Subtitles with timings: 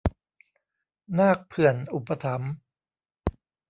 [1.17, 2.53] นาคเผื่อนอุปถัมภ์